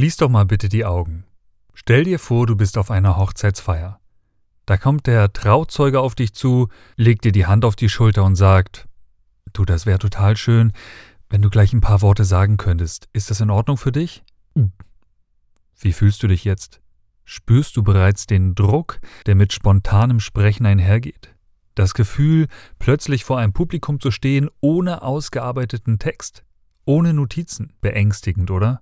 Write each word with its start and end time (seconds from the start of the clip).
Schließ 0.00 0.16
doch 0.16 0.30
mal 0.30 0.46
bitte 0.46 0.70
die 0.70 0.86
Augen. 0.86 1.24
Stell 1.74 2.04
dir 2.04 2.18
vor, 2.18 2.46
du 2.46 2.56
bist 2.56 2.78
auf 2.78 2.90
einer 2.90 3.18
Hochzeitsfeier. 3.18 4.00
Da 4.64 4.78
kommt 4.78 5.06
der 5.06 5.30
Trauzeuge 5.30 6.00
auf 6.00 6.14
dich 6.14 6.32
zu, 6.32 6.68
legt 6.96 7.26
dir 7.26 7.32
die 7.32 7.44
Hand 7.44 7.66
auf 7.66 7.76
die 7.76 7.90
Schulter 7.90 8.24
und 8.24 8.34
sagt, 8.34 8.88
du, 9.52 9.66
das 9.66 9.84
wäre 9.84 9.98
total 9.98 10.38
schön, 10.38 10.72
wenn 11.28 11.42
du 11.42 11.50
gleich 11.50 11.74
ein 11.74 11.82
paar 11.82 12.00
Worte 12.00 12.24
sagen 12.24 12.56
könntest. 12.56 13.10
Ist 13.12 13.30
das 13.30 13.42
in 13.42 13.50
Ordnung 13.50 13.76
für 13.76 13.92
dich? 13.92 14.24
Wie 15.78 15.92
fühlst 15.92 16.22
du 16.22 16.28
dich 16.28 16.44
jetzt? 16.44 16.80
Spürst 17.24 17.76
du 17.76 17.82
bereits 17.82 18.26
den 18.26 18.54
Druck, 18.54 19.00
der 19.26 19.34
mit 19.34 19.52
spontanem 19.52 20.20
Sprechen 20.20 20.64
einhergeht? 20.64 21.34
Das 21.74 21.92
Gefühl, 21.92 22.46
plötzlich 22.78 23.24
vor 23.24 23.38
einem 23.38 23.52
Publikum 23.52 24.00
zu 24.00 24.10
stehen, 24.10 24.48
ohne 24.62 25.02
ausgearbeiteten 25.02 25.98
Text, 25.98 26.42
ohne 26.86 27.12
Notizen. 27.12 27.74
Beängstigend, 27.82 28.50
oder? 28.50 28.80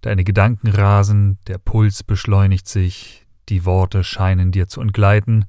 Deine 0.00 0.22
Gedanken 0.22 0.68
rasen, 0.68 1.38
der 1.48 1.58
Puls 1.58 2.04
beschleunigt 2.04 2.68
sich, 2.68 3.26
die 3.48 3.64
Worte 3.64 4.04
scheinen 4.04 4.52
dir 4.52 4.68
zu 4.68 4.80
entgleiten. 4.80 5.46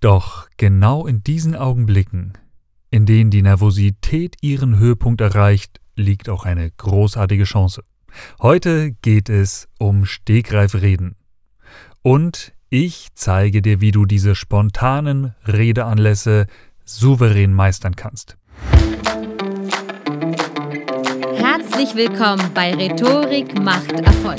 Doch 0.00 0.48
genau 0.56 1.06
in 1.06 1.24
diesen 1.24 1.56
Augenblicken, 1.56 2.34
in 2.90 3.06
denen 3.06 3.30
die 3.30 3.42
Nervosität 3.42 4.36
ihren 4.40 4.78
Höhepunkt 4.78 5.20
erreicht, 5.20 5.80
liegt 5.96 6.28
auch 6.28 6.44
eine 6.44 6.70
großartige 6.70 7.44
Chance. 7.44 7.82
Heute 8.40 8.92
geht 9.02 9.28
es 9.28 9.68
um 9.78 10.04
Stegreifreden. 10.04 11.16
Und 12.02 12.52
ich 12.68 13.08
zeige 13.14 13.62
dir, 13.62 13.80
wie 13.80 13.90
du 13.90 14.06
diese 14.06 14.34
spontanen 14.34 15.34
Redeanlässe 15.44 16.46
souverän 16.84 17.52
meistern 17.52 17.96
kannst. 17.96 18.36
Herzlich 21.82 22.08
willkommen 22.10 22.48
bei 22.54 22.72
Rhetorik 22.72 23.60
macht 23.60 23.90
Erfolg. 23.90 24.38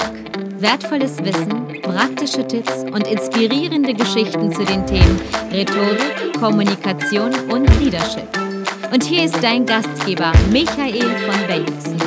Wertvolles 0.60 1.22
Wissen, 1.26 1.82
praktische 1.82 2.48
Tipps 2.48 2.86
und 2.86 3.06
inspirierende 3.06 3.94
Geschichten 3.94 4.50
zu 4.54 4.64
den 4.64 4.86
Themen 4.86 5.20
Rhetorik, 5.52 6.40
Kommunikation 6.40 7.34
und 7.52 7.68
Leadership. 7.82 8.30
Und 8.94 9.04
hier 9.04 9.26
ist 9.26 9.44
dein 9.44 9.66
Gastgeber 9.66 10.32
Michael 10.54 11.02
von 11.02 11.48
Bennigsen. 11.48 11.98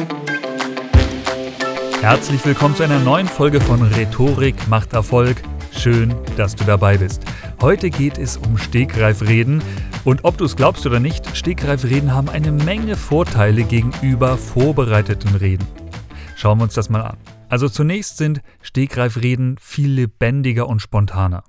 Herzlich 2.01 2.43
willkommen 2.47 2.75
zu 2.75 2.85
einer 2.85 3.01
neuen 3.01 3.29
Folge 3.29 3.61
von 3.61 3.83
Rhetorik 3.83 4.57
macht 4.69 4.95
Erfolg. 4.95 5.37
Schön, 5.71 6.15
dass 6.39 6.57
du 6.57 6.65
dabei 6.65 6.97
bist. 6.97 7.21
Heute 7.61 7.91
geht 7.91 8.17
es 8.17 8.39
um 8.39 8.57
Stegreifreden 8.57 9.63
und 10.07 10.25
ob 10.25 10.39
du 10.39 10.45
es 10.45 10.55
glaubst 10.55 10.87
oder 10.87 11.01
nicht, 11.01 11.37
Stegreifreden 11.37 12.15
haben 12.15 12.29
eine 12.29 12.53
Menge 12.53 12.95
Vorteile 12.95 13.65
gegenüber 13.65 14.39
vorbereiteten 14.39 15.35
Reden. 15.35 15.67
Schauen 16.37 16.59
wir 16.59 16.63
uns 16.63 16.75
das 16.75 16.89
mal 16.89 17.03
an. 17.03 17.17
Also 17.49 17.69
zunächst 17.69 18.17
sind 18.17 18.41
Stegreifreden 18.63 19.57
viel 19.61 19.91
lebendiger 19.91 20.69
und 20.69 20.81
spontaner. 20.81 21.43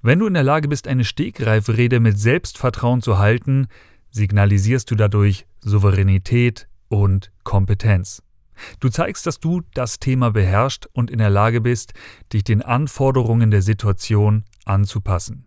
Wenn 0.00 0.18
du 0.18 0.26
in 0.26 0.32
der 0.32 0.42
Lage 0.42 0.66
bist, 0.68 0.88
eine 0.88 1.04
Stegreifrede 1.04 2.00
mit 2.00 2.18
Selbstvertrauen 2.18 3.02
zu 3.02 3.18
halten, 3.18 3.66
signalisierst 4.10 4.90
du 4.90 4.94
dadurch 4.94 5.46
Souveränität 5.60 6.68
und 6.88 7.32
Kompetenz. 7.42 8.22
Du 8.80 8.88
zeigst, 8.88 9.26
dass 9.26 9.40
du 9.40 9.60
das 9.74 9.98
Thema 9.98 10.30
beherrschst 10.30 10.88
und 10.94 11.10
in 11.10 11.18
der 11.18 11.28
Lage 11.28 11.60
bist, 11.60 11.92
dich 12.32 12.44
den 12.44 12.62
Anforderungen 12.62 13.50
der 13.50 13.60
Situation 13.60 14.44
anzupassen. 14.64 15.44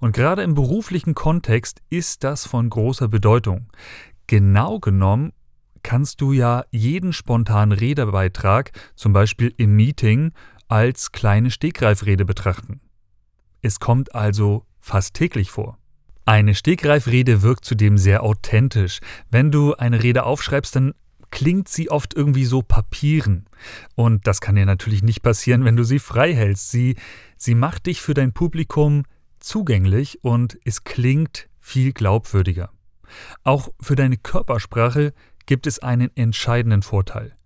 Und 0.00 0.12
gerade 0.14 0.42
im 0.42 0.54
beruflichen 0.54 1.14
Kontext 1.14 1.80
ist 1.90 2.24
das 2.24 2.46
von 2.46 2.70
großer 2.70 3.08
Bedeutung. 3.08 3.68
Genau 4.26 4.78
genommen 4.78 5.32
kannst 5.82 6.20
du 6.20 6.32
ja 6.32 6.64
jeden 6.70 7.12
spontanen 7.12 7.76
Redebeitrag, 7.76 8.72
zum 8.94 9.12
Beispiel 9.12 9.52
im 9.56 9.74
Meeting, 9.76 10.32
als 10.68 11.12
kleine 11.12 11.50
Stegreifrede 11.50 12.24
betrachten. 12.24 12.80
Es 13.60 13.78
kommt 13.78 14.14
also 14.14 14.64
fast 14.80 15.14
täglich 15.14 15.50
vor. 15.50 15.78
Eine 16.24 16.54
Stegreifrede 16.54 17.42
wirkt 17.42 17.64
zudem 17.64 17.98
sehr 17.98 18.22
authentisch. 18.22 19.00
Wenn 19.30 19.50
du 19.50 19.74
eine 19.74 20.02
Rede 20.02 20.24
aufschreibst, 20.24 20.76
dann 20.76 20.94
klingt 21.30 21.68
sie 21.68 21.90
oft 21.90 22.14
irgendwie 22.14 22.44
so 22.44 22.62
papieren. 22.62 23.46
Und 23.96 24.26
das 24.26 24.40
kann 24.40 24.54
dir 24.54 24.66
natürlich 24.66 25.02
nicht 25.02 25.22
passieren, 25.22 25.64
wenn 25.64 25.76
du 25.76 25.82
sie 25.82 25.98
frei 25.98 26.34
hältst. 26.34 26.70
Sie, 26.70 26.96
sie 27.36 27.56
macht 27.56 27.86
dich 27.86 28.00
für 28.00 28.14
dein 28.14 28.32
Publikum 28.32 29.02
zugänglich 29.44 30.22
und 30.24 30.58
es 30.64 30.84
klingt 30.84 31.48
viel 31.60 31.92
glaubwürdiger. 31.92 32.70
Auch 33.44 33.68
für 33.80 33.96
deine 33.96 34.16
Körpersprache 34.16 35.12
gibt 35.46 35.66
es 35.66 35.78
einen 35.80 36.14
entscheidenden 36.16 36.82
Vorteil. 36.82 37.36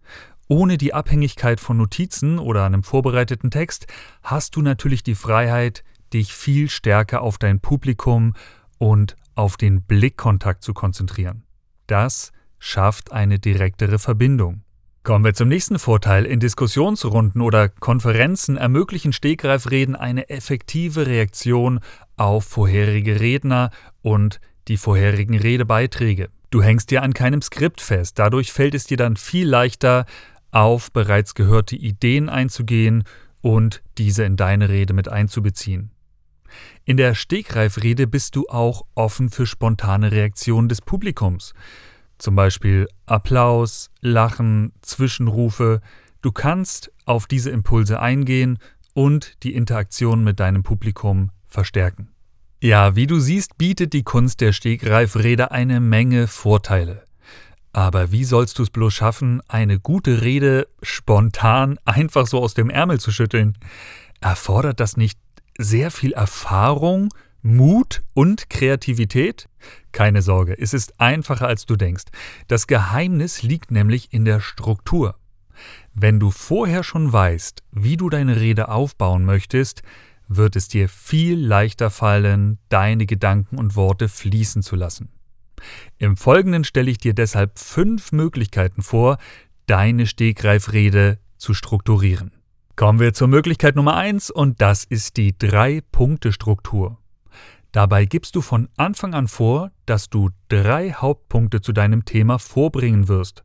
Ohne 0.48 0.78
die 0.78 0.94
Abhängigkeit 0.94 1.58
von 1.58 1.76
Notizen 1.76 2.38
oder 2.38 2.64
einem 2.64 2.84
vorbereiteten 2.84 3.50
Text 3.50 3.86
hast 4.22 4.54
du 4.54 4.62
natürlich 4.62 5.02
die 5.02 5.16
Freiheit, 5.16 5.82
dich 6.12 6.32
viel 6.32 6.70
stärker 6.70 7.22
auf 7.22 7.36
dein 7.38 7.58
Publikum 7.58 8.34
und 8.78 9.16
auf 9.34 9.56
den 9.56 9.82
Blickkontakt 9.82 10.62
zu 10.62 10.72
konzentrieren. 10.72 11.44
Das 11.88 12.32
schafft 12.58 13.12
eine 13.12 13.38
direktere 13.38 13.98
Verbindung. 13.98 14.62
Kommen 15.06 15.24
wir 15.24 15.34
zum 15.34 15.46
nächsten 15.46 15.78
Vorteil. 15.78 16.26
In 16.26 16.40
Diskussionsrunden 16.40 17.40
oder 17.40 17.68
Konferenzen 17.68 18.56
ermöglichen 18.56 19.12
Stegreifreden 19.12 19.94
eine 19.94 20.30
effektive 20.30 21.06
Reaktion 21.06 21.78
auf 22.16 22.44
vorherige 22.44 23.20
Redner 23.20 23.70
und 24.02 24.40
die 24.66 24.76
vorherigen 24.76 25.38
Redebeiträge. 25.38 26.28
Du 26.50 26.60
hängst 26.60 26.90
dir 26.90 27.04
an 27.04 27.14
keinem 27.14 27.40
Skript 27.40 27.80
fest, 27.80 28.18
dadurch 28.18 28.52
fällt 28.52 28.74
es 28.74 28.86
dir 28.86 28.96
dann 28.96 29.16
viel 29.16 29.48
leichter, 29.48 30.06
auf 30.50 30.90
bereits 30.90 31.36
gehörte 31.36 31.76
Ideen 31.76 32.28
einzugehen 32.28 33.04
und 33.42 33.84
diese 33.98 34.24
in 34.24 34.34
deine 34.34 34.70
Rede 34.70 34.92
mit 34.92 35.06
einzubeziehen. 35.08 35.92
In 36.84 36.96
der 36.96 37.14
Stegreifrede 37.14 38.08
bist 38.08 38.34
du 38.34 38.48
auch 38.48 38.82
offen 38.96 39.30
für 39.30 39.46
spontane 39.46 40.10
Reaktionen 40.10 40.68
des 40.68 40.82
Publikums. 40.82 41.54
Zum 42.18 42.34
Beispiel 42.34 42.88
Applaus, 43.06 43.90
Lachen, 44.00 44.72
Zwischenrufe. 44.82 45.80
Du 46.22 46.32
kannst 46.32 46.92
auf 47.04 47.26
diese 47.26 47.50
Impulse 47.50 48.00
eingehen 48.00 48.58
und 48.94 49.42
die 49.42 49.54
Interaktion 49.54 50.24
mit 50.24 50.40
deinem 50.40 50.62
Publikum 50.62 51.30
verstärken. 51.46 52.08
Ja, 52.62 52.96
wie 52.96 53.06
du 53.06 53.20
siehst, 53.20 53.58
bietet 53.58 53.92
die 53.92 54.02
Kunst 54.02 54.40
der 54.40 54.52
Stegreifrede 54.52 55.50
eine 55.50 55.80
Menge 55.80 56.26
Vorteile. 56.26 57.04
Aber 57.72 58.10
wie 58.10 58.24
sollst 58.24 58.58
du 58.58 58.62
es 58.62 58.70
bloß 58.70 58.94
schaffen, 58.94 59.42
eine 59.48 59.78
gute 59.78 60.22
Rede 60.22 60.66
spontan 60.82 61.78
einfach 61.84 62.26
so 62.26 62.40
aus 62.40 62.54
dem 62.54 62.70
Ärmel 62.70 62.98
zu 62.98 63.12
schütteln? 63.12 63.58
Erfordert 64.22 64.80
das 64.80 64.96
nicht 64.96 65.18
sehr 65.58 65.90
viel 65.90 66.12
Erfahrung, 66.12 67.10
Mut 67.46 68.02
und 68.12 68.50
Kreativität? 68.50 69.48
Keine 69.92 70.20
Sorge, 70.20 70.58
es 70.58 70.74
ist 70.74 71.00
einfacher 71.00 71.46
als 71.46 71.64
du 71.64 71.76
denkst. 71.76 72.06
Das 72.48 72.66
Geheimnis 72.66 73.42
liegt 73.42 73.70
nämlich 73.70 74.12
in 74.12 74.24
der 74.24 74.40
Struktur. 74.40 75.14
Wenn 75.94 76.18
du 76.18 76.32
vorher 76.32 76.82
schon 76.82 77.12
weißt, 77.12 77.62
wie 77.70 77.96
du 77.96 78.10
deine 78.10 78.40
Rede 78.40 78.68
aufbauen 78.68 79.24
möchtest, 79.24 79.82
wird 80.26 80.56
es 80.56 80.66
dir 80.66 80.88
viel 80.88 81.38
leichter 81.38 81.90
fallen, 81.90 82.58
deine 82.68 83.06
Gedanken 83.06 83.58
und 83.58 83.76
Worte 83.76 84.08
fließen 84.08 84.62
zu 84.62 84.74
lassen. 84.74 85.10
Im 85.98 86.16
Folgenden 86.16 86.64
stelle 86.64 86.90
ich 86.90 86.98
dir 86.98 87.14
deshalb 87.14 87.60
fünf 87.60 88.10
Möglichkeiten 88.10 88.82
vor, 88.82 89.18
deine 89.66 90.06
Stegreifrede 90.06 91.18
zu 91.38 91.54
strukturieren. 91.54 92.32
Kommen 92.74 92.98
wir 92.98 93.14
zur 93.14 93.28
Möglichkeit 93.28 93.76
Nummer 93.76 93.94
eins 93.94 94.30
und 94.30 94.60
das 94.60 94.84
ist 94.84 95.16
die 95.16 95.38
Drei-Punkte-Struktur. 95.38 96.98
Dabei 97.76 98.06
gibst 98.06 98.34
du 98.34 98.40
von 98.40 98.70
Anfang 98.78 99.12
an 99.12 99.28
vor, 99.28 99.70
dass 99.84 100.08
du 100.08 100.30
drei 100.48 100.92
Hauptpunkte 100.92 101.60
zu 101.60 101.74
deinem 101.74 102.06
Thema 102.06 102.38
vorbringen 102.38 103.06
wirst. 103.06 103.44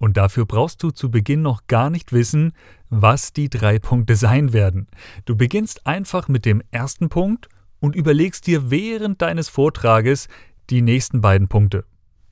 Und 0.00 0.16
dafür 0.16 0.46
brauchst 0.46 0.82
du 0.82 0.90
zu 0.90 1.12
Beginn 1.12 1.42
noch 1.42 1.68
gar 1.68 1.88
nicht 1.88 2.12
wissen, 2.12 2.54
was 2.90 3.32
die 3.32 3.48
drei 3.48 3.78
Punkte 3.78 4.16
sein 4.16 4.52
werden. 4.52 4.88
Du 5.26 5.36
beginnst 5.36 5.86
einfach 5.86 6.26
mit 6.26 6.44
dem 6.44 6.60
ersten 6.72 7.08
Punkt 7.08 7.48
und 7.78 7.94
überlegst 7.94 8.48
dir 8.48 8.72
während 8.72 9.22
deines 9.22 9.48
Vortrages 9.48 10.26
die 10.68 10.82
nächsten 10.82 11.20
beiden 11.20 11.46
Punkte. 11.46 11.84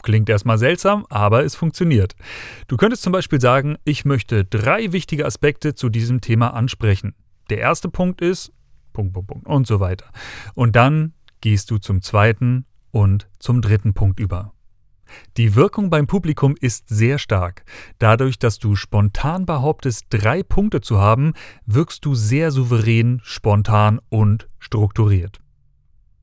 Klingt 0.03 0.29
erstmal 0.29 0.59
seltsam, 0.59 1.07
aber 1.11 1.45
es 1.45 1.55
funktioniert. 1.55 2.17
Du 2.67 2.77
könntest 2.77 3.05
zum 3.05 3.13
Beispiel 3.13 3.41
sagen, 3.41 3.77
ich 3.85 4.05
möchte 4.05 4.45
drei 4.45 4.91
wichtige 4.91 5.27
Aspekte 5.27 5.77
zu 5.77 5.91
diesem 5.91 6.23
Thema 6.23 6.55
ansprechen. 6.55 7.15
Der 7.51 7.59
erste 7.59 7.89
Punkt 7.89 8.21
ist 8.21 8.53
Punkt, 8.93 9.13
Punkt, 9.13 9.29
Punkt 9.29 9.47
und 9.47 9.67
so 9.67 9.81
weiter. 9.81 10.07
Und 10.55 10.77
dann 10.77 11.13
gehst 11.41 11.71
du 11.71 11.79
zum 11.79 12.03
zweiten 12.03 12.67
und 12.91 13.29
zum 13.39 13.61
dritten 13.61 13.95
Punkt 13.95 14.21
über. 14.21 14.53
Die 15.37 15.55
Wirkung 15.55 15.91
beim 15.91 16.07
Publikum 16.07 16.55
ist 16.61 16.89
sehr 16.89 17.19
stark. 17.19 17.65
Dadurch, 17.99 18.39
dass 18.39 18.59
du 18.59 18.77
spontan 18.77 19.47
behauptest, 19.47 20.07
drei 20.11 20.43
Punkte 20.43 20.81
zu 20.81 21.01
haben, 21.01 21.35
wirkst 21.67 22.05
du 22.05 22.15
sehr 22.15 22.51
souverän, 22.51 23.21
spontan 23.25 24.01
und 24.09 24.47
strukturiert. 24.59 25.41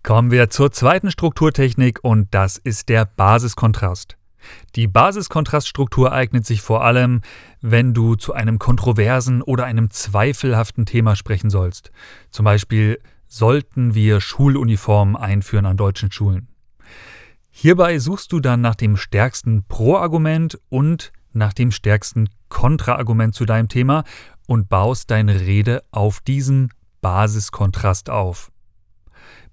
Kommen 0.03 0.31
wir 0.31 0.49
zur 0.49 0.71
zweiten 0.71 1.11
Strukturtechnik 1.11 1.99
und 2.01 2.27
das 2.31 2.57
ist 2.57 2.87
der 2.87 3.05
Basiskontrast. 3.05 4.15
Die 4.75 4.87
Basiskontraststruktur 4.87 6.13
eignet 6.13 6.45
sich 6.45 6.61
vor 6.61 6.83
allem, 6.83 7.21
wenn 7.59 7.93
du 7.93 8.15
zu 8.15 8.33
einem 8.33 8.59
kontroversen 8.59 9.41
oder 9.41 9.65
einem 9.65 9.89
zweifelhaften 9.89 10.85
Thema 10.85 11.17
sprechen 11.17 11.49
sollst. 11.49 11.91
Zum 12.29 12.45
Beispiel 12.45 12.99
sollten 13.27 13.93
wir 13.93 14.21
Schuluniformen 14.21 15.15
einführen 15.15 15.65
an 15.65 15.77
deutschen 15.77 16.11
Schulen. 16.11 16.47
Hierbei 17.49 17.97
suchst 17.99 18.31
du 18.31 18.39
dann 18.39 18.61
nach 18.61 18.75
dem 18.75 18.97
stärksten 18.97 19.63
Pro-Argument 19.63 20.59
und 20.69 21.11
nach 21.33 21.53
dem 21.53 21.71
stärksten 21.71 22.29
Kontra-Argument 22.49 23.33
zu 23.33 23.45
deinem 23.45 23.67
Thema 23.67 24.03
und 24.47 24.69
baust 24.69 25.11
deine 25.11 25.41
Rede 25.41 25.83
auf 25.91 26.19
diesem 26.21 26.69
Basiskontrast 27.01 28.09
auf. 28.09 28.51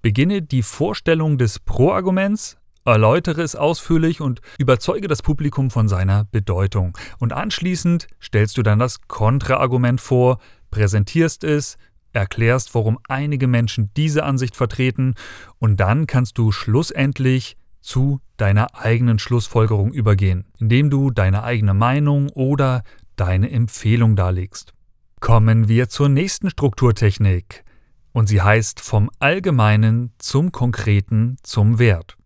Beginne 0.03 0.43
die 0.43 0.63
Vorstellung 0.63 1.39
des 1.39 1.59
Pro-Arguments, 1.59 2.59
erläutere 2.85 3.41
es 3.41 3.57
ausführlich 3.57 4.21
und 4.21 4.41
überzeuge 4.59 5.09
das 5.09 5.23
Publikum 5.23 5.71
von 5.71 5.89
seiner 5.89 6.25
Bedeutung. 6.25 6.97
Und 7.19 7.33
anschließend 7.33 8.09
stellst 8.23 8.59
du 8.59 8.63
dann 8.63 8.79
das 8.79 9.01
Kontra-Argument 9.09 10.01
vor, 10.01 10.39
präsentierst 10.71 11.45
es, 11.45 11.77
erklärst, 12.15 12.75
warum 12.75 12.99
einige 13.09 13.47
Menschen 13.47 13.91
diese 13.97 14.25
Ansicht 14.25 14.57
vertreten 14.57 15.15
und 15.59 15.81
dann 15.81 16.07
kannst 16.07 16.39
du 16.39 16.53
schlussendlich 16.53 17.57
zu 17.81 18.21
deiner 18.37 18.75
eigenen 18.75 19.19
Schlussfolgerung 19.19 19.93
übergehen, 19.93 20.47
indem 20.59 20.91
du 20.91 21.11
deine 21.11 21.43
eigene 21.45 21.75
Meinung 21.75 22.31
oder 22.31 22.83
deine 23.17 23.51
Empfehlung 23.51 24.17
darlegst. 24.17 24.73
Kommen 25.21 25.69
wir 25.69 25.89
zur 25.89 26.09
nächsten 26.09 26.51
Strukturtechnik 26.51 27.65
und 28.13 28.29
sie 28.29 28.41
heißt 28.41 28.81
vom 28.81 29.11
Allgemeinen 29.19 30.13
zum 30.19 30.53
Konkreten 30.53 31.37
zum 31.43 31.79
Wert. 31.79 32.17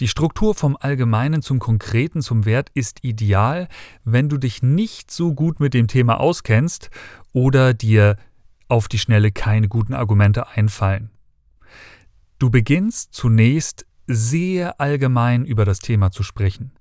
Die 0.00 0.08
Struktur 0.08 0.54
vom 0.54 0.76
Allgemeinen 0.80 1.42
zum 1.42 1.58
Konkreten 1.58 2.22
zum 2.22 2.46
Wert 2.46 2.70
ist 2.74 3.04
ideal, 3.04 3.68
wenn 4.04 4.28
du 4.28 4.38
dich 4.38 4.62
nicht 4.62 5.10
so 5.10 5.34
gut 5.34 5.60
mit 5.60 5.74
dem 5.74 5.86
Thema 5.86 6.18
auskennst 6.18 6.90
oder 7.32 7.74
dir 7.74 8.16
auf 8.70 8.88
die 8.88 8.98
Schnelle 8.98 9.32
keine 9.32 9.68
guten 9.68 9.94
Argumente 9.94 10.48
einfallen. 10.48 11.10
Du 12.38 12.50
beginnst 12.50 13.12
zunächst 13.12 13.86
sehr 14.06 14.80
allgemein 14.80 15.44
über 15.44 15.64
das 15.64 15.78
Thema 15.78 16.10
zu 16.10 16.22
sprechen. 16.22 16.72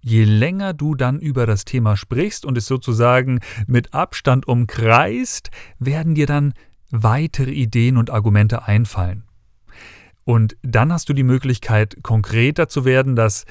Je 0.00 0.24
länger 0.24 0.72
du 0.72 0.94
dann 0.94 1.20
über 1.20 1.46
das 1.46 1.64
Thema 1.64 1.96
sprichst 1.96 2.44
und 2.44 2.56
es 2.56 2.66
sozusagen 2.66 3.40
mit 3.66 3.92
Abstand 3.94 4.46
umkreist, 4.46 5.50
werden 5.78 6.14
dir 6.14 6.26
dann 6.26 6.54
weitere 6.90 7.50
Ideen 7.50 7.96
und 7.96 8.10
Argumente 8.10 8.64
einfallen. 8.64 9.24
Und 10.24 10.56
dann 10.62 10.92
hast 10.92 11.08
du 11.08 11.12
die 11.12 11.22
Möglichkeit, 11.22 11.96
konkreter 12.02 12.68
zu 12.68 12.84
werden, 12.84 13.16
das 13.16 13.46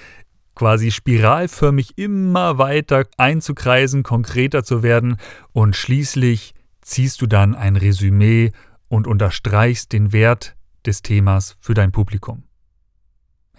quasi 0.55 0.91
spiralförmig 0.91 1.97
immer 1.97 2.57
weiter 2.57 3.05
einzukreisen, 3.17 4.03
konkreter 4.03 4.63
zu 4.63 4.83
werden 4.83 5.17
und 5.51 5.75
schließlich 5.75 6.53
ziehst 6.85 7.19
du 7.21 7.25
dann 7.25 7.55
ein 7.55 7.75
Resümee 7.75 8.51
und 8.87 9.07
unterstreichst 9.07 9.91
den 9.91 10.13
Wert 10.13 10.55
des 10.85 11.01
Themas 11.01 11.57
für 11.59 11.73
dein 11.73 11.91
Publikum. 11.91 12.43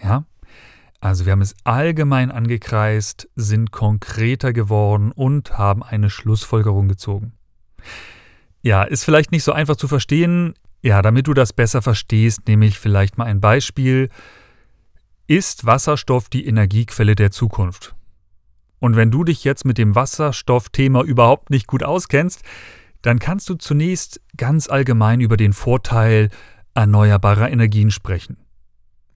Ja? 0.02 0.25
Also 1.00 1.26
wir 1.26 1.32
haben 1.32 1.43
es 1.43 1.55
allgemein 1.64 2.31
angekreist, 2.31 3.28
sind 3.34 3.73
konkreter 3.73 4.52
geworden 4.52 5.12
und 5.12 5.58
haben 5.58 5.82
eine 5.82 6.08
Schlussfolgerung 6.08 6.88
gezogen. 6.88 7.32
Ja, 8.62 8.84
ist 8.84 9.05
vielleicht 9.05 9.32
nicht 9.32 9.44
so 9.44 9.52
einfach 9.52 9.76
zu 9.76 9.88
verstehen. 9.88 10.55
Ja, 10.82 11.02
damit 11.02 11.26
du 11.26 11.34
das 11.34 11.52
besser 11.52 11.82
verstehst, 11.82 12.46
nehme 12.46 12.67
ich 12.67 12.79
vielleicht 12.79 13.19
mal 13.19 13.25
ein 13.25 13.40
Beispiel. 13.40 14.08
Ist 15.26 15.67
Wasserstoff 15.67 16.29
die 16.29 16.46
Energiequelle 16.46 17.17
der 17.17 17.32
Zukunft? 17.32 17.94
Und 18.79 18.94
wenn 18.94 19.11
du 19.11 19.25
dich 19.25 19.43
jetzt 19.43 19.64
mit 19.64 19.79
dem 19.79 19.94
Wasserstoffthema 19.94 21.02
überhaupt 21.02 21.50
nicht 21.50 21.67
gut 21.67 21.82
auskennst, 21.82 22.43
dann 23.06 23.20
kannst 23.20 23.49
du 23.49 23.55
zunächst 23.55 24.20
ganz 24.37 24.69
allgemein 24.69 25.20
über 25.20 25.37
den 25.37 25.53
Vorteil 25.53 26.29
erneuerbarer 26.75 27.49
Energien 27.49 27.93
sprechen. 27.93 28.37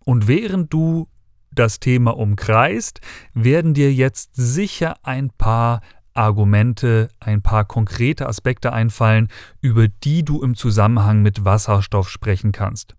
Und 0.05 0.29
während 0.29 0.73
du 0.73 1.09
das 1.51 1.81
Thema 1.81 2.17
umkreist, 2.17 3.01
werden 3.35 3.75
dir 3.75 3.93
jetzt 3.93 4.31
sicher 4.35 4.95
ein 5.03 5.31
paar 5.31 5.81
Argumente, 6.15 7.11
ein 7.19 7.43
paar 7.43 7.65
konkrete 7.65 8.29
Aspekte 8.29 8.73
einfallen, 8.73 9.27
über 9.61 9.89
die 9.89 10.25
du 10.25 10.41
im 10.41 10.55
Zusammenhang 10.55 11.23
mit 11.23 11.45
Wasserstoff 11.45 12.09
sprechen 12.09 12.53
kannst. 12.53 12.95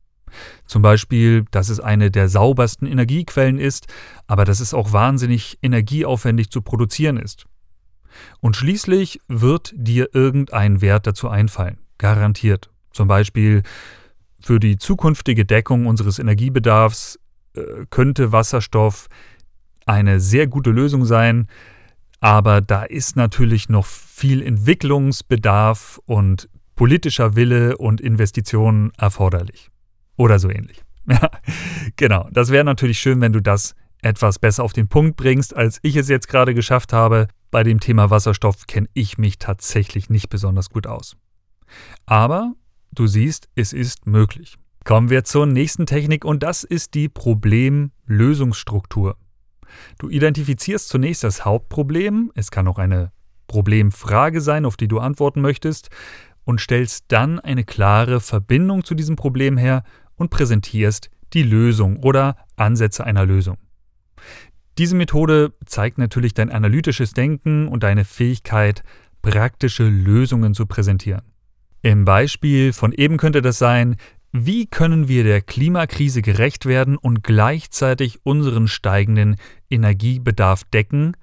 Zum 0.65 0.81
Beispiel, 0.81 1.45
dass 1.51 1.69
es 1.69 1.79
eine 1.79 2.11
der 2.11 2.27
saubersten 2.27 2.85
Energiequellen 2.85 3.59
ist, 3.59 3.87
aber 4.27 4.43
dass 4.43 4.59
es 4.59 4.73
auch 4.73 4.91
wahnsinnig 4.91 5.57
energieaufwendig 5.61 6.51
zu 6.51 6.61
produzieren 6.61 7.15
ist. 7.15 7.45
Und 8.39 8.55
schließlich 8.55 9.21
wird 9.27 9.73
dir 9.75 10.09
irgendein 10.13 10.81
Wert 10.81 11.07
dazu 11.07 11.29
einfallen, 11.29 11.77
garantiert. 11.97 12.69
Zum 12.91 13.07
Beispiel, 13.07 13.63
für 14.39 14.59
die 14.59 14.77
zukünftige 14.77 15.45
Deckung 15.45 15.85
unseres 15.85 16.19
Energiebedarfs 16.19 17.19
äh, 17.53 17.61
könnte 17.89 18.31
Wasserstoff 18.31 19.07
eine 19.85 20.19
sehr 20.19 20.47
gute 20.47 20.71
Lösung 20.71 21.05
sein, 21.05 21.47
aber 22.19 22.61
da 22.61 22.83
ist 22.83 23.15
natürlich 23.15 23.69
noch 23.69 23.85
viel 23.85 24.41
Entwicklungsbedarf 24.41 25.99
und 26.05 26.49
politischer 26.75 27.35
Wille 27.35 27.77
und 27.77 28.01
Investitionen 28.01 28.91
erforderlich. 28.97 29.69
Oder 30.17 30.39
so 30.39 30.49
ähnlich. 30.49 30.83
Genau. 31.97 32.27
Das 32.31 32.49
wäre 32.49 32.63
natürlich 32.63 32.99
schön, 32.99 33.21
wenn 33.21 33.33
du 33.33 33.41
das 33.41 33.75
etwas 34.01 34.39
besser 34.39 34.63
auf 34.63 34.73
den 34.73 34.87
Punkt 34.87 35.17
bringst, 35.17 35.55
als 35.55 35.79
ich 35.83 35.95
es 35.95 36.09
jetzt 36.09 36.27
gerade 36.27 36.53
geschafft 36.53 36.93
habe. 36.93 37.27
Bei 37.51 37.63
dem 37.63 37.79
Thema 37.79 38.09
Wasserstoff 38.09 38.67
kenne 38.67 38.87
ich 38.93 39.17
mich 39.17 39.37
tatsächlich 39.37 40.09
nicht 40.09 40.29
besonders 40.29 40.69
gut 40.69 40.87
aus. 40.87 41.15
Aber 42.05 42.53
Du 42.93 43.07
siehst, 43.07 43.47
es 43.55 43.71
ist 43.71 44.05
möglich. 44.05 44.57
Kommen 44.83 45.09
wir 45.09 45.23
zur 45.23 45.45
nächsten 45.45 45.85
Technik 45.85 46.25
und 46.25 46.43
das 46.43 46.65
ist 46.65 46.93
die 46.93 47.07
Problemlösungsstruktur. 47.07 49.15
Du 49.97 50.09
identifizierst 50.09 50.89
zunächst 50.89 51.23
das 51.23 51.45
Hauptproblem, 51.45 52.33
es 52.35 52.51
kann 52.51 52.67
auch 52.67 52.79
eine 52.79 53.13
Problemfrage 53.47 54.41
sein, 54.41 54.65
auf 54.65 54.75
die 54.75 54.89
du 54.89 54.99
antworten 54.99 55.39
möchtest, 55.39 55.87
und 56.43 56.59
stellst 56.59 57.05
dann 57.07 57.39
eine 57.39 57.63
klare 57.63 58.19
Verbindung 58.19 58.83
zu 58.83 58.93
diesem 58.93 59.15
Problem 59.15 59.55
her 59.55 59.83
und 60.15 60.29
präsentierst 60.29 61.09
die 61.31 61.43
Lösung 61.43 62.03
oder 62.03 62.35
Ansätze 62.57 63.05
einer 63.05 63.25
Lösung. 63.25 63.55
Diese 64.77 64.95
Methode 64.95 65.53
zeigt 65.65 65.97
natürlich 65.97 66.33
dein 66.33 66.49
analytisches 66.49 67.13
Denken 67.13 67.67
und 67.67 67.83
deine 67.83 68.05
Fähigkeit, 68.05 68.83
praktische 69.21 69.87
Lösungen 69.87 70.53
zu 70.53 70.65
präsentieren. 70.65 71.23
Im 71.81 72.05
Beispiel 72.05 72.73
von 72.73 72.91
eben 72.93 73.17
könnte 73.17 73.41
das 73.41 73.57
sein, 73.57 73.97
wie 74.31 74.65
können 74.65 75.07
wir 75.09 75.23
der 75.25 75.41
Klimakrise 75.41 76.21
gerecht 76.21 76.65
werden 76.65 76.97
und 76.97 77.21
gleichzeitig 77.23 78.19
unseren 78.23 78.67
steigenden 78.67 79.35
Energiebedarf 79.69 80.63
decken? 80.63 81.17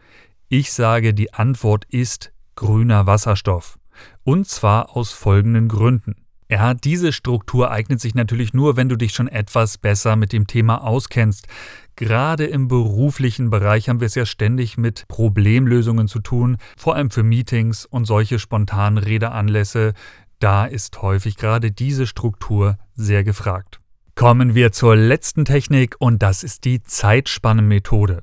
Ich 0.48 0.72
sage, 0.72 1.14
die 1.14 1.32
Antwort 1.32 1.86
ist 1.88 2.32
grüner 2.54 3.06
Wasserstoff. 3.06 3.78
Und 4.24 4.46
zwar 4.46 4.94
aus 4.94 5.12
folgenden 5.12 5.68
Gründen. 5.68 6.16
Ja, 6.50 6.72
diese 6.72 7.12
Struktur 7.12 7.70
eignet 7.70 8.00
sich 8.00 8.14
natürlich 8.14 8.54
nur, 8.54 8.76
wenn 8.76 8.88
du 8.88 8.96
dich 8.96 9.12
schon 9.12 9.28
etwas 9.28 9.76
besser 9.76 10.16
mit 10.16 10.32
dem 10.32 10.46
Thema 10.46 10.82
auskennst. 10.82 11.46
Gerade 11.94 12.46
im 12.46 12.68
beruflichen 12.68 13.50
Bereich 13.50 13.88
haben 13.88 14.00
wir 14.00 14.06
es 14.06 14.14
ja 14.14 14.24
ständig 14.24 14.78
mit 14.78 15.06
Problemlösungen 15.08 16.08
zu 16.08 16.20
tun, 16.20 16.56
vor 16.76 16.94
allem 16.94 17.10
für 17.10 17.22
Meetings 17.22 17.84
und 17.84 18.06
solche 18.06 18.38
spontanen 18.38 18.98
Redeanlässe, 18.98 19.92
da 20.38 20.64
ist 20.64 21.02
häufig 21.02 21.36
gerade 21.36 21.70
diese 21.70 22.06
Struktur 22.06 22.78
sehr 22.94 23.24
gefragt. 23.24 23.80
Kommen 24.14 24.54
wir 24.54 24.72
zur 24.72 24.96
letzten 24.96 25.44
Technik 25.44 25.96
und 25.98 26.22
das 26.22 26.44
ist 26.44 26.64
die 26.64 26.82
Zeitspannenmethode. 26.82 28.22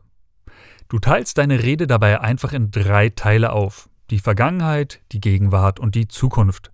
Du 0.88 1.00
teilst 1.00 1.38
deine 1.38 1.62
Rede 1.62 1.88
dabei 1.88 2.22
einfach 2.22 2.54
in 2.54 2.72
drei 2.72 3.10
Teile 3.10 3.52
auf. 3.52 3.90
Die 4.10 4.20
Vergangenheit, 4.20 5.02
die 5.12 5.20
Gegenwart 5.20 5.80
und 5.80 5.96
die 5.96 6.08
Zukunft. 6.08 6.72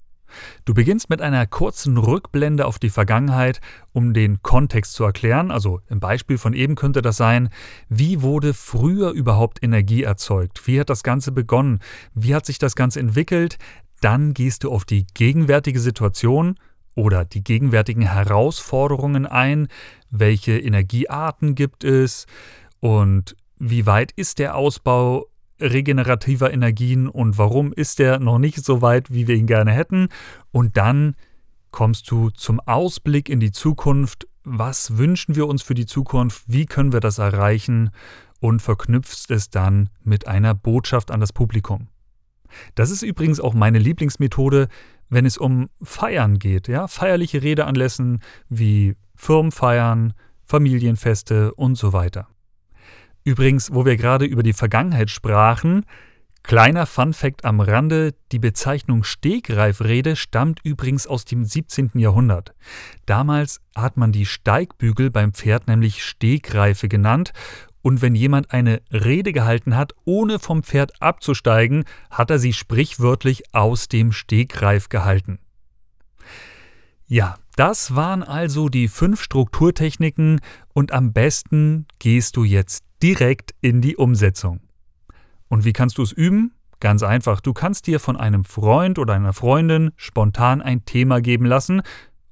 Du 0.65 0.73
beginnst 0.73 1.09
mit 1.09 1.21
einer 1.21 1.45
kurzen 1.47 1.97
Rückblende 1.97 2.65
auf 2.65 2.79
die 2.79 2.89
Vergangenheit, 2.89 3.61
um 3.93 4.13
den 4.13 4.41
Kontext 4.41 4.93
zu 4.93 5.03
erklären. 5.03 5.51
Also 5.51 5.81
im 5.89 5.99
Beispiel 5.99 6.37
von 6.37 6.53
eben 6.53 6.75
könnte 6.75 7.01
das 7.01 7.17
sein, 7.17 7.49
wie 7.89 8.21
wurde 8.21 8.53
früher 8.53 9.11
überhaupt 9.11 9.63
Energie 9.63 10.03
erzeugt? 10.03 10.65
Wie 10.67 10.79
hat 10.79 10.89
das 10.89 11.03
Ganze 11.03 11.31
begonnen? 11.31 11.79
Wie 12.13 12.35
hat 12.35 12.45
sich 12.45 12.59
das 12.59 12.75
Ganze 12.75 12.99
entwickelt? 12.99 13.57
Dann 14.01 14.33
gehst 14.33 14.63
du 14.63 14.71
auf 14.71 14.85
die 14.85 15.05
gegenwärtige 15.13 15.79
Situation 15.79 16.55
oder 16.95 17.25
die 17.25 17.43
gegenwärtigen 17.43 18.03
Herausforderungen 18.03 19.25
ein. 19.25 19.67
Welche 20.09 20.57
Energiearten 20.57 21.55
gibt 21.55 21.83
es 21.83 22.25
und 22.79 23.35
wie 23.57 23.85
weit 23.85 24.11
ist 24.11 24.39
der 24.39 24.55
Ausbau 24.55 25.27
regenerativer 25.61 26.51
Energien 26.51 27.07
und 27.07 27.37
warum 27.37 27.71
ist 27.73 27.99
der 27.99 28.19
noch 28.19 28.39
nicht 28.39 28.63
so 28.65 28.81
weit, 28.81 29.11
wie 29.13 29.27
wir 29.27 29.35
ihn 29.35 29.47
gerne 29.47 29.71
hätten? 29.71 30.09
Und 30.51 30.77
dann 30.77 31.15
kommst 31.71 32.09
du 32.11 32.29
zum 32.31 32.59
Ausblick 32.59 33.29
in 33.29 33.39
die 33.39 33.51
Zukunft. 33.51 34.27
Was 34.43 34.97
wünschen 34.97 35.35
wir 35.35 35.47
uns 35.47 35.61
für 35.61 35.75
die 35.75 35.85
Zukunft? 35.85 36.43
Wie 36.47 36.65
können 36.65 36.93
wir 36.93 36.99
das 36.99 37.19
erreichen? 37.19 37.91
und 38.41 38.61
verknüpfst 38.61 39.27
es 39.29 39.49
dann 39.49 39.89
mit 40.03 40.27
einer 40.27 40.53
Botschaft 40.53 41.11
an 41.11 41.21
das 41.21 41.31
Publikum. 41.31 41.87
Das 42.75 42.89
ist 42.89 43.03
übrigens 43.03 43.39
auch 43.39 43.53
meine 43.53 43.79
Lieblingsmethode, 43.79 44.67
wenn 45.09 45.25
es 45.25 45.37
um 45.37 45.69
Feiern 45.81 46.39
geht, 46.39 46.67
ja, 46.67 46.87
feierliche 46.87 47.43
Redeanlässen 47.43 48.19
wie 48.49 48.95
Firmenfeiern, 49.15 50.13
Familienfeste 50.43 51.53
und 51.53 51.75
so 51.75 51.93
weiter. 51.93 52.27
Übrigens, 53.23 53.73
wo 53.73 53.85
wir 53.85 53.97
gerade 53.97 54.25
über 54.25 54.43
die 54.43 54.53
Vergangenheit 54.53 55.09
sprachen, 55.09 55.85
kleiner 56.43 56.85
Funfact 56.85 57.45
am 57.45 57.61
Rande, 57.61 58.15
die 58.31 58.39
Bezeichnung 58.39 59.03
Stegreifrede 59.03 60.15
stammt 60.15 60.59
übrigens 60.63 61.05
aus 61.05 61.25
dem 61.25 61.45
17. 61.45 61.91
Jahrhundert. 61.95 62.53
Damals 63.05 63.61
hat 63.75 63.97
man 63.97 64.11
die 64.11 64.25
Steigbügel 64.25 65.11
beim 65.11 65.33
Pferd 65.33 65.67
nämlich 65.67 66.03
Stegreife 66.03 66.87
genannt 66.87 67.31
und 67.83 68.01
wenn 68.01 68.15
jemand 68.15 68.51
eine 68.51 68.81
Rede 68.91 69.33
gehalten 69.33 69.75
hat, 69.75 69.93
ohne 70.05 70.39
vom 70.39 70.63
Pferd 70.63 71.01
abzusteigen, 71.01 71.85
hat 72.09 72.29
er 72.29 72.39
sie 72.39 72.53
sprichwörtlich 72.53 73.53
aus 73.53 73.87
dem 73.87 74.11
Stegreif 74.11 74.89
gehalten. 74.89 75.39
Ja, 77.07 77.37
das 77.55 77.95
waren 77.95 78.23
also 78.23 78.69
die 78.69 78.87
fünf 78.87 79.21
Strukturtechniken 79.21 80.39
und 80.73 80.91
am 80.91 81.11
besten 81.11 81.85
gehst 81.99 82.37
du 82.37 82.43
jetzt 82.43 82.85
direkt 83.01 83.53
in 83.61 83.81
die 83.81 83.95
Umsetzung. 83.95 84.61
Und 85.47 85.65
wie 85.65 85.73
kannst 85.73 85.97
du 85.97 86.03
es 86.03 86.11
üben? 86.11 86.53
Ganz 86.79 87.03
einfach, 87.03 87.41
du 87.41 87.53
kannst 87.53 87.87
dir 87.87 87.99
von 87.99 88.17
einem 88.17 88.43
Freund 88.43 88.97
oder 88.97 89.13
einer 89.13 89.33
Freundin 89.33 89.91
spontan 89.97 90.61
ein 90.61 90.85
Thema 90.85 91.21
geben 91.21 91.45
lassen 91.45 91.81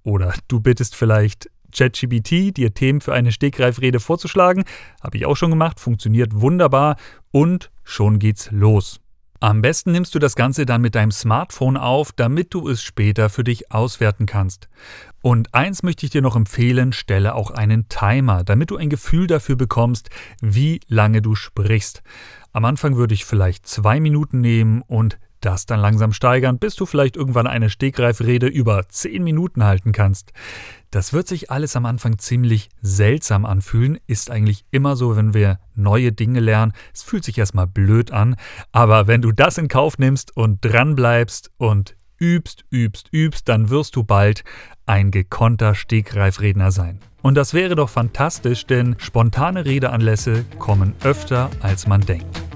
oder 0.03 0.33
du 0.47 0.59
bittest 0.59 0.95
vielleicht 0.95 1.49
ChatGPT, 1.71 2.57
dir 2.57 2.73
Themen 2.73 3.01
für 3.01 3.13
eine 3.13 3.31
Stegreifrede 3.31 3.99
vorzuschlagen. 3.99 4.63
Habe 5.03 5.17
ich 5.17 5.25
auch 5.25 5.37
schon 5.37 5.51
gemacht, 5.51 5.79
funktioniert 5.79 6.41
wunderbar 6.41 6.95
und 7.31 7.71
schon 7.83 8.17
geht's 8.17 8.49
los. 8.51 8.99
Am 9.41 9.61
besten 9.61 9.93
nimmst 9.93 10.13
du 10.13 10.19
das 10.19 10.35
Ganze 10.35 10.65
dann 10.65 10.81
mit 10.81 10.95
deinem 10.95 11.11
Smartphone 11.11 11.77
auf, 11.77 12.11
damit 12.11 12.53
du 12.53 12.67
es 12.67 12.83
später 12.83 13.29
für 13.29 13.45
dich 13.45 13.71
auswerten 13.71 14.25
kannst. 14.25 14.67
Und 15.21 15.53
eins 15.53 15.81
möchte 15.81 16.05
ich 16.05 16.11
dir 16.11 16.21
noch 16.21 16.35
empfehlen, 16.35 16.91
stelle 16.91 17.35
auch 17.35 17.49
einen 17.51 17.87
Timer, 17.87 18.43
damit 18.43 18.69
du 18.69 18.75
ein 18.75 18.89
Gefühl 18.89 19.27
dafür 19.27 19.55
bekommst, 19.55 20.09
wie 20.41 20.81
lange 20.89 21.21
du 21.21 21.35
sprichst. 21.35 22.03
Am 22.51 22.65
Anfang 22.65 22.97
würde 22.97 23.13
ich 23.13 23.23
vielleicht 23.23 23.65
zwei 23.65 24.01
Minuten 24.01 24.41
nehmen 24.41 24.81
und 24.81 25.17
das 25.39 25.65
dann 25.65 25.79
langsam 25.79 26.11
steigern, 26.11 26.59
bis 26.59 26.75
du 26.75 26.85
vielleicht 26.85 27.15
irgendwann 27.15 27.47
eine 27.47 27.69
Stegreifrede 27.69 28.47
über 28.47 28.89
zehn 28.89 29.23
Minuten 29.23 29.63
halten 29.63 29.93
kannst. 29.93 30.33
Das 30.91 31.13
wird 31.13 31.27
sich 31.27 31.51
alles 31.51 31.75
am 31.75 31.85
Anfang 31.85 32.17
ziemlich 32.17 32.69
seltsam 32.81 33.45
anfühlen, 33.45 33.99
ist 34.07 34.31
eigentlich 34.31 34.65
immer 34.71 34.95
so, 34.95 35.15
wenn 35.15 35.35
wir 35.35 35.59
neue 35.75 36.11
Dinge 36.11 36.39
lernen. 36.39 36.73
Es 36.93 37.03
fühlt 37.03 37.23
sich 37.23 37.37
erstmal 37.37 37.67
blöd 37.67 38.11
an, 38.11 38.35
aber 38.71 39.05
wenn 39.05 39.21
du 39.21 39.31
das 39.31 39.59
in 39.59 39.67
Kauf 39.67 39.99
nimmst 39.99 40.35
und 40.35 40.65
dranbleibst 40.65 41.51
und 41.57 41.95
übst, 42.19 42.65
übst, 42.71 43.09
übst, 43.11 43.47
dann 43.49 43.69
wirst 43.69 43.95
du 43.95 44.03
bald 44.03 44.43
ein 44.87 45.11
gekonnter 45.11 45.75
Stegreifredner 45.75 46.71
sein. 46.71 46.99
Und 47.21 47.35
das 47.35 47.53
wäre 47.53 47.75
doch 47.75 47.89
fantastisch, 47.89 48.65
denn 48.65 48.95
spontane 48.97 49.65
Redeanlässe 49.65 50.43
kommen 50.57 50.95
öfter, 51.03 51.51
als 51.61 51.85
man 51.85 52.01
denkt. 52.01 52.48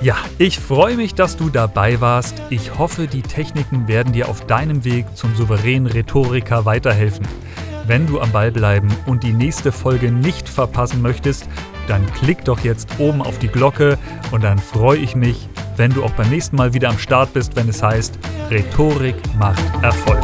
Ja, 0.00 0.16
ich 0.38 0.60
freue 0.60 0.96
mich, 0.96 1.14
dass 1.16 1.36
du 1.36 1.50
dabei 1.50 2.00
warst. 2.00 2.40
Ich 2.50 2.78
hoffe, 2.78 3.08
die 3.08 3.22
Techniken 3.22 3.88
werden 3.88 4.12
dir 4.12 4.28
auf 4.28 4.46
deinem 4.46 4.84
Weg 4.84 5.16
zum 5.16 5.34
souveränen 5.34 5.90
Rhetoriker 5.90 6.64
weiterhelfen. 6.64 7.26
Wenn 7.84 8.06
du 8.06 8.20
am 8.20 8.30
Ball 8.30 8.52
bleiben 8.52 8.88
und 9.06 9.24
die 9.24 9.32
nächste 9.32 9.72
Folge 9.72 10.12
nicht 10.12 10.48
verpassen 10.48 11.02
möchtest, 11.02 11.48
dann 11.88 12.06
klick 12.12 12.44
doch 12.44 12.60
jetzt 12.60 12.88
oben 12.98 13.22
auf 13.22 13.40
die 13.40 13.48
Glocke 13.48 13.98
und 14.30 14.44
dann 14.44 14.58
freue 14.58 14.98
ich 14.98 15.16
mich, 15.16 15.48
wenn 15.76 15.92
du 15.92 16.04
auch 16.04 16.12
beim 16.12 16.28
nächsten 16.30 16.54
Mal 16.54 16.74
wieder 16.74 16.90
am 16.90 16.98
Start 16.98 17.32
bist, 17.32 17.56
wenn 17.56 17.68
es 17.68 17.82
heißt, 17.82 18.18
Rhetorik 18.50 19.16
macht 19.36 19.62
Erfolg. 19.82 20.22